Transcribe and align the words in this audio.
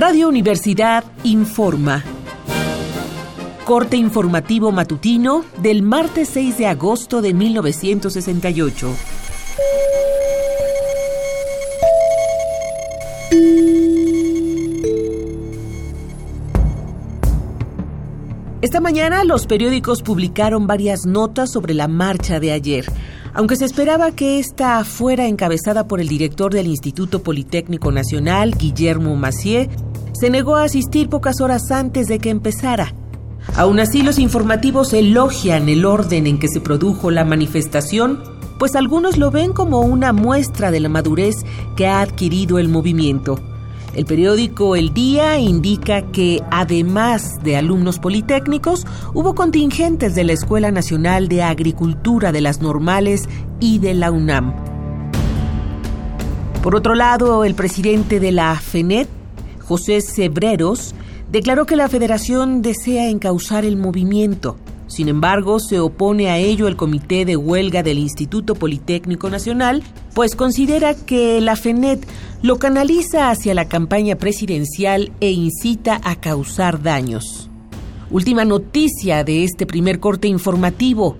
Radio 0.00 0.30
Universidad 0.30 1.04
informa. 1.24 2.02
Corte 3.66 3.98
informativo 3.98 4.72
matutino 4.72 5.44
del 5.58 5.82
martes 5.82 6.30
6 6.30 6.56
de 6.56 6.66
agosto 6.68 7.20
de 7.20 7.34
1968. 7.34 8.94
Esta 18.62 18.80
mañana 18.80 19.24
los 19.24 19.46
periódicos 19.46 20.00
publicaron 20.00 20.66
varias 20.66 21.04
notas 21.04 21.52
sobre 21.52 21.74
la 21.74 21.88
marcha 21.88 22.40
de 22.40 22.52
ayer. 22.52 22.86
Aunque 23.34 23.56
se 23.56 23.66
esperaba 23.66 24.12
que 24.12 24.38
esta 24.38 24.82
fuera 24.84 25.26
encabezada 25.26 25.86
por 25.86 26.00
el 26.00 26.08
director 26.08 26.52
del 26.52 26.66
Instituto 26.66 27.22
Politécnico 27.22 27.92
Nacional, 27.92 28.56
Guillermo 28.58 29.14
Macié, 29.14 29.68
se 30.20 30.28
negó 30.28 30.56
a 30.56 30.64
asistir 30.64 31.08
pocas 31.08 31.40
horas 31.40 31.70
antes 31.70 32.06
de 32.06 32.18
que 32.18 32.28
empezara. 32.28 32.94
Aún 33.56 33.80
así, 33.80 34.02
los 34.02 34.18
informativos 34.18 34.92
elogian 34.92 35.70
el 35.70 35.86
orden 35.86 36.26
en 36.26 36.38
que 36.38 36.48
se 36.48 36.60
produjo 36.60 37.10
la 37.10 37.24
manifestación, 37.24 38.22
pues 38.58 38.76
algunos 38.76 39.16
lo 39.16 39.30
ven 39.30 39.54
como 39.54 39.80
una 39.80 40.12
muestra 40.12 40.70
de 40.70 40.80
la 40.80 40.90
madurez 40.90 41.36
que 41.74 41.86
ha 41.86 42.02
adquirido 42.02 42.58
el 42.58 42.68
movimiento. 42.68 43.40
El 43.94 44.04
periódico 44.04 44.76
El 44.76 44.92
Día 44.92 45.38
indica 45.38 46.02
que, 46.12 46.42
además 46.50 47.42
de 47.42 47.56
alumnos 47.56 47.98
politécnicos, 47.98 48.86
hubo 49.14 49.34
contingentes 49.34 50.14
de 50.14 50.24
la 50.24 50.34
Escuela 50.34 50.70
Nacional 50.70 51.28
de 51.28 51.42
Agricultura 51.42 52.30
de 52.30 52.42
las 52.42 52.60
Normales 52.60 53.26
y 53.58 53.78
de 53.78 53.94
la 53.94 54.10
UNAM. 54.10 54.54
Por 56.62 56.76
otro 56.76 56.94
lado, 56.94 57.44
el 57.44 57.54
presidente 57.54 58.20
de 58.20 58.32
la 58.32 58.54
FENET, 58.54 59.08
José 59.70 60.00
Cebreros, 60.00 60.96
declaró 61.30 61.64
que 61.64 61.76
la 61.76 61.88
federación 61.88 62.60
desea 62.60 63.08
encauzar 63.08 63.64
el 63.64 63.76
movimiento. 63.76 64.56
Sin 64.88 65.06
embargo, 65.06 65.60
se 65.60 65.78
opone 65.78 66.28
a 66.28 66.38
ello 66.38 66.66
el 66.66 66.74
Comité 66.74 67.24
de 67.24 67.36
Huelga 67.36 67.84
del 67.84 67.98
Instituto 68.00 68.56
Politécnico 68.56 69.30
Nacional, 69.30 69.84
pues 70.12 70.34
considera 70.34 70.94
que 70.94 71.40
la 71.40 71.54
FENET 71.54 72.04
lo 72.42 72.58
canaliza 72.58 73.30
hacia 73.30 73.54
la 73.54 73.68
campaña 73.68 74.16
presidencial 74.16 75.12
e 75.20 75.30
incita 75.30 76.00
a 76.02 76.16
causar 76.16 76.82
daños. 76.82 77.48
Última 78.10 78.44
noticia 78.44 79.22
de 79.22 79.44
este 79.44 79.66
primer 79.66 80.00
corte 80.00 80.26
informativo. 80.26 81.16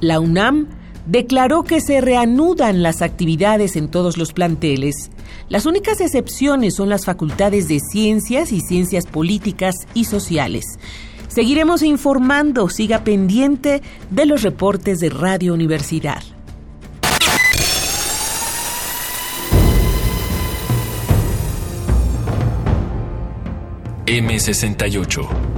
La 0.00 0.20
UNAM 0.20 0.68
declaró 1.08 1.64
que 1.64 1.80
se 1.80 2.00
reanudan 2.00 2.82
las 2.82 3.00
actividades 3.00 3.76
en 3.76 3.88
todos 3.88 4.18
los 4.18 4.32
planteles. 4.32 5.10
Las 5.48 5.64
únicas 5.64 6.00
excepciones 6.00 6.74
son 6.76 6.90
las 6.90 7.06
facultades 7.06 7.66
de 7.66 7.80
ciencias 7.80 8.52
y 8.52 8.60
ciencias 8.60 9.06
políticas 9.06 9.74
y 9.94 10.04
sociales. 10.04 10.64
Seguiremos 11.28 11.82
informando, 11.82 12.68
siga 12.68 13.04
pendiente 13.04 13.82
de 14.10 14.26
los 14.26 14.42
reportes 14.42 14.98
de 14.98 15.08
Radio 15.08 15.54
Universidad. 15.54 16.22
M68 24.06 25.57